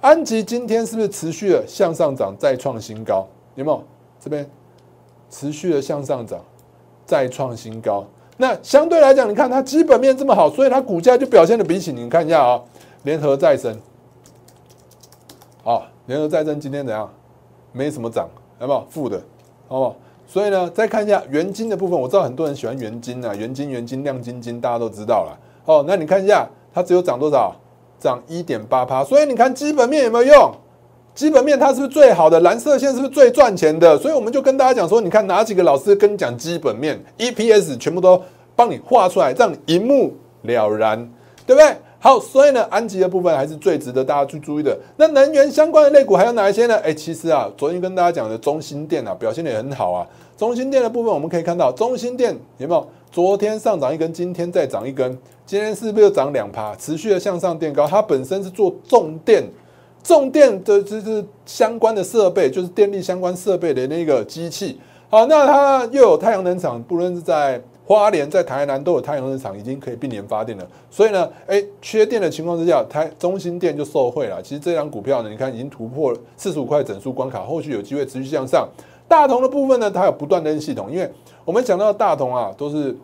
[0.00, 3.26] 安吉今天是不是持续的向上涨，再创新高？
[3.56, 3.82] 有没有？
[4.20, 4.48] 这边？
[5.28, 6.38] 持续的向上涨，
[7.04, 8.04] 再创新高。
[8.36, 12.62] 那相对来讲，你看它基本面这么好，所以它股价就表现的比起你看一下啊，
[13.02, 13.76] 联合再生，
[15.64, 17.08] 啊，联合再生今天怎样？
[17.72, 18.28] 没什么涨，
[18.60, 19.20] 有没有负的？
[19.68, 19.96] 好不好？
[20.26, 25.38] 所以呢，再看一下元金的部分，我知道很多人喜欢元金啊，元金、元金、亮晶晶，大家都知道了。
[25.66, 27.54] 哦，那你看一下，它只有涨多少？
[27.98, 29.04] 涨一点八趴。
[29.04, 30.52] 所以你看基本面有没有用？
[31.14, 32.38] 基本面它是不是最好的？
[32.40, 33.96] 蓝色线是不是最赚钱的？
[33.98, 38.20] 所以我们就跟大家讲说，你看哪几个老师跟你讲基本面，EPS 全部都
[38.54, 40.98] 帮你画出来，让你一目了然，
[41.46, 41.76] 对不对？
[41.98, 44.78] 好，所以呢，安吉的部分还是最值得大家去注意的。
[44.96, 46.76] 那能源相关的类股还有哪一些呢？
[46.84, 50.06] 哎，其实啊，昨天跟大家讲的中心电啊，表现的也很好啊。
[50.36, 52.86] 中心电的部分我们可以看到，中心电有没有？
[53.10, 55.10] 昨天上涨一根，今天再涨一根，
[55.46, 56.76] 今天是不是又涨两趴？
[56.76, 59.42] 持续的向上垫高，它本身是做重电。
[60.04, 64.78] 重电的就是相关的设备，就是电力相关设备的那个机器。
[65.08, 70.66] 好，那它又有太阳能厂，不论是在花莲、在台南都有太阳能厂，已经可以并联发电了。
[70.90, 74.42] 所以呢，哎，缺电的情况之下，台中心电就受惠了。
[74.42, 78.68] 其实这张股票呢，你看已经突破四十五块整数关卡，后续有机会持续向上。
[79.06, 81.08] 大同的部分呢，它有不断的系统，因为
[81.44, 82.94] 我们讲到大同啊，都是。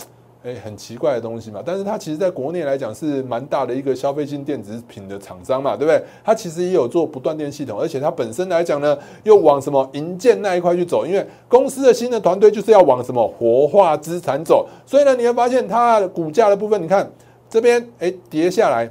[0.45, 6.03] 哎，很奇怪的东西嘛，但是它其实在国内来讲是蛮大的一个消费性电子品的厂商嘛，对不对？
[6.25, 17.09] 它其实也有做不断电系统，而且它本身来讲呢，又往什么银建那一块去走，因为公司的新的团队就是要往什么活化资产走，所以呢，你会发现它的股价的部分，你看
[17.49, 18.91] 这边哎跌下来，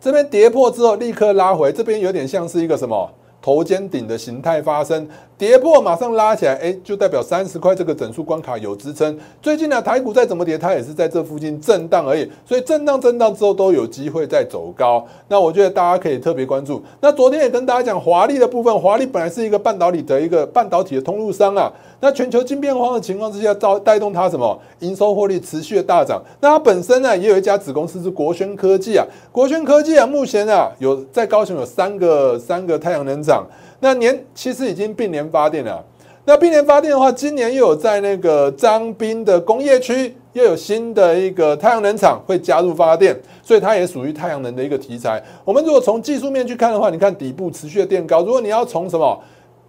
[0.00, 3.08] 这边跌破之后立刻拉回，这边有点像是一个什么
[3.44, 5.06] 头肩顶的形态发生。
[5.36, 9.18] 跌破马上拉起来，哎，就代表三十块这个整数关卡有支撑。
[9.42, 12.30] 最近呢，台股再怎么跌，它也是在这附近震荡而已。
[12.46, 15.04] 所以震荡震荡之后都有机会再走高。
[15.28, 16.80] 那我觉得大家可以特别关注。
[17.00, 21.70] 那昨天也跟大家讲华丽的部分，华丽本来是一个半导体的一个半导体的通路商啊。
[22.00, 26.22] 那全球晶片荒的情况之下，造带动它什么营收获利持续的大涨。
[26.40, 29.04] 那它本身呢，也有一家子公司是国轩科技啊。
[29.32, 33.33] 国轩科技啊，目前啊有在高雄有三个三个太阳能厂。
[33.80, 35.82] 那年其实已经并联发电了。
[36.26, 45.22] 那并联发电的话，今年又有在那个张滨的工业区又有新的一个太阳能厂会加入发电，所以它也属于太阳能的一个题材。
[45.44, 48.22] 我们如果从技术面去看的话，你看底部持续的垫高。
[48.22, 49.22] 如果你要从什么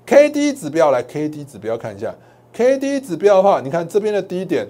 [0.06, 2.16] K D 指标来 K D 指标看一下
[2.54, 4.66] K D 指标的话，你看这边的低点，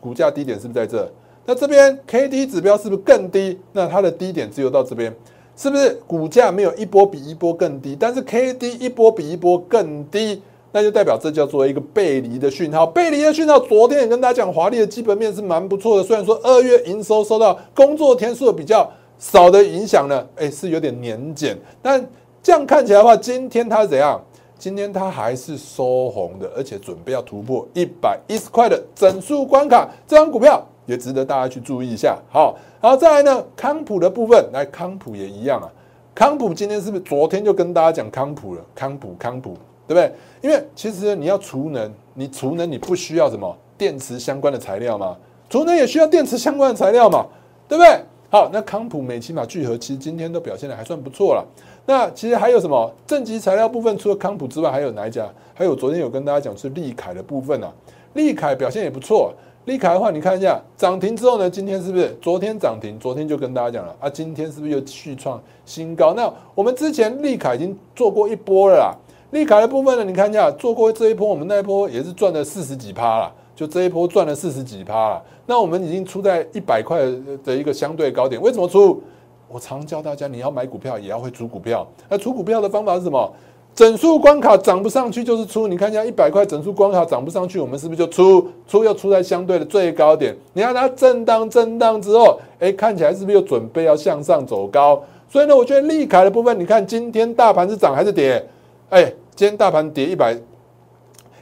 [0.00, 1.06] 股价低点是不是在这？
[1.44, 3.58] 那这边 K D 指标是不是更低？
[3.72, 5.14] 那它的低点只有到这边。
[5.56, 7.96] 是不是股价没有一波比一波更低？
[7.98, 12.86] 但是 K D 一波比一波更低，那就代表这叫做一个背离的讯号。
[12.86, 16.02] 背离的讯号，昨天也跟大家讲，华丽的基本面是蛮不错的。
[16.02, 21.56] 虽然说二月营收受到工作天数比较少的影响呢，哎，是有点年减。
[21.80, 22.04] 但
[22.42, 24.20] 这样看起来的话，今天它怎样？
[24.58, 29.88] 今天它还是收红的，而且准备要突破一百一十块的整数关卡。
[30.06, 32.16] 这张股票也值得大家去注意一下。
[32.30, 35.70] 好，然后再来呢，康普的部分，来康普也一样啊。
[36.12, 38.60] 康普今天是不是昨天就跟大家讲康普了？
[38.74, 39.52] 康普康普，
[39.86, 40.12] 对不对？
[40.40, 45.16] 因为其实你要储能，你储能你不需要什么电池相关的材料吗？
[45.48, 47.24] 储能也需要电池相关的材料嘛，
[47.68, 48.00] 对不对？
[48.28, 51.46] 好，那康普美奇玛聚合其实今天都表现的还算不错了。
[51.86, 53.96] 那其实还有什么正极材料部分？
[53.96, 55.28] 除了康普之外，还有哪一家？
[55.54, 57.72] 还有昨天有跟大家讲是利凯的部分啊。
[58.14, 59.32] 利凯表现也不错。
[59.66, 62.98] 利凯的话，你看一下涨停之后呢，今天是不是昨天涨停？
[62.98, 66.14] 昨天就跟大家讲了啊，今天是不是又续创新高？
[66.14, 68.92] 那我们之前利凯已经做过一波了啦。
[69.30, 75.22] 利凯的部分呢，你看一下做过这一波，我们那一波也是赚了四十几趴了，就这一波赚了四十几趴了。
[75.46, 76.98] 那我们已经出在一百块
[77.44, 79.00] 的一个相对高点，为什么出？
[79.48, 81.86] 我常教大家，你要买股票也要会出股票。
[82.08, 83.32] 那出股票的方法是什么？
[83.74, 85.66] 整数关卡涨不上去就是出。
[85.66, 88.46] 你看一下一百块整数关卡涨不上去，我们是不是就出？
[88.68, 90.36] 出又出在相对的最高点。
[90.52, 95.02] 你看它震荡震荡之后，哎，看起来是不是又准备要向上走高？
[95.28, 98.46] 所以呢，我觉得利凯的部分，你看今天大盘是涨还是跌？
[98.90, 99.04] 哎，
[99.34, 100.36] 今天大盘跌一百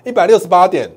[0.05, 0.91] 一百六十八点，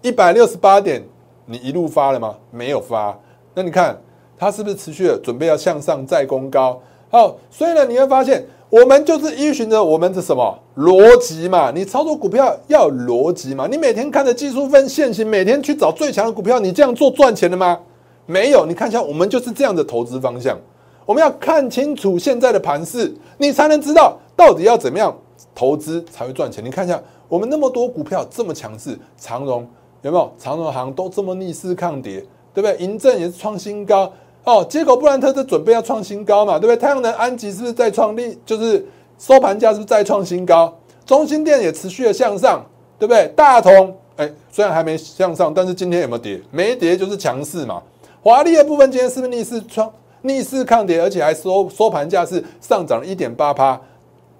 [0.00, 1.02] 一百六十八点，
[1.46, 2.36] 你一路发了吗？
[2.50, 3.18] 没有发。
[3.54, 3.96] 那你看。
[4.38, 6.80] 它是不是持续的准备要向上再攻高？
[7.10, 11.70] 好，所以呢，你会发现我们就是依循着我们的什么逻辑嘛？
[11.72, 13.66] 你操作股票要有逻辑嘛？
[13.70, 17.78] 你每天看着技术分线型，每天去找最强的股票，你这样做赚钱了吗？
[18.24, 18.64] 没有。
[18.64, 20.58] 你看一下，我们就是这样的投资方向。
[21.04, 25.14] 我们要看清楚现在的盘势，你才能知道到底要怎么样
[25.54, 26.64] 投资才会赚钱。
[26.64, 29.68] 你看一下，我们那么多股票这么强势，长荣
[30.00, 30.32] 有没有？
[30.38, 32.74] 长荣行都这么逆势抗跌，对不对？
[32.78, 34.10] 银正也是创新高。
[34.44, 36.76] 哦，接口布兰特是准备要创新高嘛，对不对？
[36.76, 38.36] 太阳能安吉是不是再创立？
[38.44, 38.84] 就是
[39.18, 40.76] 收盘价是不是再创新高？
[41.06, 42.64] 中心店也持续的向上，
[42.98, 43.28] 对不对？
[43.36, 46.40] 大同哎，虽然还没向上，但是今天有没有跌？
[46.50, 47.80] 没跌就是强势嘛。
[48.20, 53.80] 华丽的部分今天是不是逆势创逆势抗跌，而且还收收盘价是上涨了一点八趴，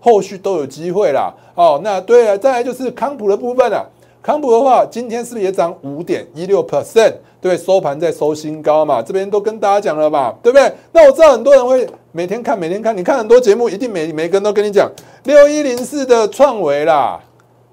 [0.01, 1.33] 后续都有机会啦。
[1.55, 3.85] 哦，那对了，再来就是康普的部分啊。
[4.23, 7.15] 康普的话，今天是不是也涨五点一六 percent？
[7.43, 10.73] 对，收盘在收新高嘛，这边都跟大家讲了嘛，对不对？
[10.93, 14.89] 那我知道很多人会每天看，每天看，你看很多节目，一定每每个人都跟你讲
[15.25, 17.21] 六一零四的创维啦，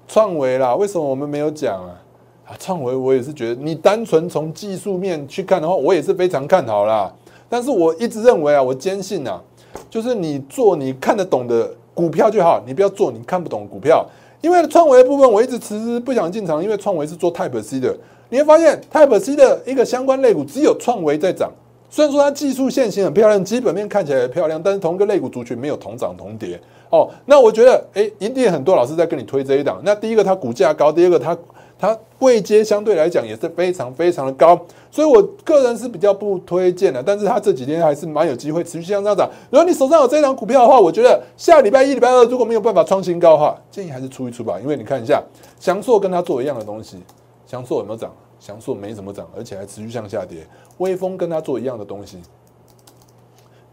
[0.08, 2.02] 创维啦，为什么我们没有讲啊？
[2.46, 7.08] 啊，创维我也是觉得，你单纯从技术面去看的话，我也是非常看好啦。
[7.48, 9.40] 但是我一直认为啊，我坚信啊，
[9.88, 14.04] 就是你做你看得懂的股票就好，你不要做你看不懂股票。
[14.40, 17.96] 因为创维部分，我一直迟迟不想进场，因为创维是做 Type C 的。
[18.30, 21.50] 你会发现 Type C 的一个相关类股只有创维在涨。
[21.90, 26.58] 虽然说它技术线型很漂亮，基本面看起来也漂亮，但是同一个类股族群没有同涨同跌。
[26.88, 29.80] 哦，那我觉得，哎，一定很多老师在跟你推这一档。
[29.84, 31.36] 那第一个它股价高，第二个它。
[31.82, 34.54] 它位阶相对来讲也是非常非常的高，
[34.90, 37.02] 所以我个人是比较不推荐的。
[37.02, 39.26] 但是它这几天还是蛮有机会持续向上涨。
[39.48, 44.60] 如果你手上有这一张股票的话，我觉得下礼拜一、礼拜二如果没有办法创新高的话，建议还是出一出吧。
[44.60, 45.22] 因为你看一下，
[45.58, 46.98] 翔硕跟它做一样的东西，
[47.50, 48.12] 翔硕有没有涨？
[48.38, 50.46] 翔硕没怎么涨，而且还持续向下跌。
[50.78, 52.18] 微风跟它做一样的东西，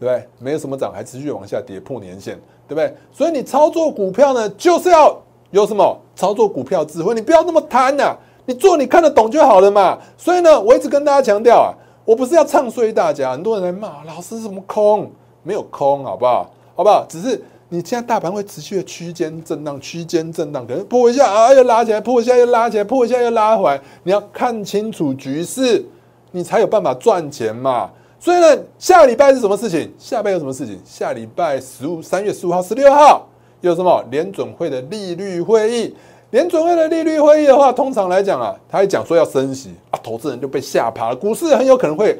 [0.00, 0.28] 不对？
[0.40, 2.36] 没有什么涨，还持续往下跌，破年线，
[2.66, 2.92] 对不对？
[3.12, 5.16] 所以你操作股票呢，就是要。
[5.50, 7.14] 有什么操作股票智慧？
[7.14, 8.14] 你不要那么贪呐！
[8.44, 9.98] 你做你看得懂就好了嘛。
[10.18, 11.72] 所以呢，我一直跟大家强调啊，
[12.04, 13.32] 我不是要唱衰大家。
[13.32, 15.10] 很多人来骂老师什么空，
[15.42, 16.50] 没有空，好不好？
[16.76, 17.06] 好不好？
[17.08, 23.78] 只是你现在大盘会持续的区间震荡，区间震荡，可能破一下啊，又拉起来，破一下又拉起来，破一下又拉回来。
[24.04, 25.84] 你要看清楚局势，
[26.30, 27.90] 你才有办法赚钱嘛。
[28.18, 29.92] 所以呢，下礼拜是什么事情？
[29.98, 30.80] 下礼拜有什么事情？
[30.84, 33.28] 下礼拜十五，三月十五号、十六号。
[33.60, 35.94] 有什么联准会的利率会议？
[36.30, 42.18] 联准会的利率会议的话，通常来讲啊，他一讲说要升息啊，投资人就被吓趴了，股市很有可能会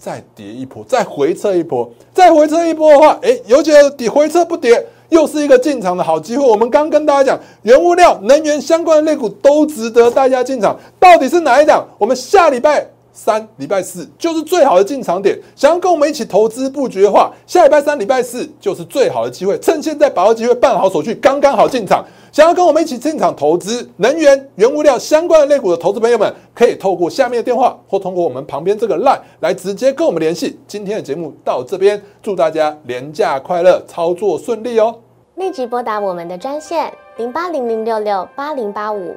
[0.00, 6.48] 再跌一波，再回撤一波，再回撤一波的话，哎，尤其底回撤不跌，又是一个进场的好机会。
[6.48, 11.86] 我们刚跟大家讲，原物料、能源相关的类股都值得大家进场，到底是哪一档？
[11.98, 12.86] 我们下礼拜。
[13.12, 15.38] 三礼拜四就是最好的进场点。
[15.54, 19.58] 想要跟我们一起投资布局的话，下礼拜三、礼拜四就是最好的机会。
[19.58, 22.04] 趁现在把握机会，办好手续，刚刚好进场。
[22.32, 30.56] 想要跟我们一起进场投资能源、原物料相关的类股的投资朋友们，可以透过下面的电话，或通过我们旁边这个 line 来直接跟我们联系。
[30.68, 34.94] 今天的节目到这边，祝大家廉价快乐，操作顺利哦！
[35.34, 36.92] 立即拨打我们的专线。
[37.16, 39.16] 零八零零六六八零八五